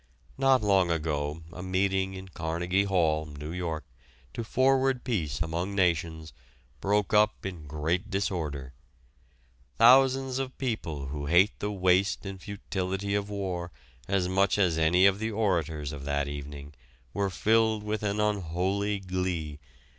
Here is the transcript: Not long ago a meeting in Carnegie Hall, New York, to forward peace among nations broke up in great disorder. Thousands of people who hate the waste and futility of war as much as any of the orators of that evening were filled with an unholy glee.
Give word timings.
Not 0.35 0.63
long 0.63 0.89
ago 0.89 1.43
a 1.53 1.61
meeting 1.61 2.15
in 2.15 2.29
Carnegie 2.29 2.85
Hall, 2.85 3.27
New 3.27 3.51
York, 3.51 3.85
to 4.33 4.43
forward 4.43 5.03
peace 5.03 5.43
among 5.43 5.75
nations 5.75 6.33
broke 6.79 7.13
up 7.13 7.45
in 7.45 7.67
great 7.67 8.09
disorder. 8.09 8.73
Thousands 9.77 10.39
of 10.39 10.57
people 10.57 11.09
who 11.09 11.27
hate 11.27 11.51
the 11.59 11.71
waste 11.71 12.25
and 12.25 12.41
futility 12.41 13.13
of 13.13 13.29
war 13.29 13.71
as 14.07 14.27
much 14.27 14.57
as 14.57 14.75
any 14.79 15.05
of 15.05 15.19
the 15.19 15.29
orators 15.29 15.91
of 15.91 16.03
that 16.05 16.27
evening 16.27 16.73
were 17.13 17.29
filled 17.29 17.83
with 17.83 18.01
an 18.01 18.19
unholy 18.19 18.99
glee. 18.99 19.59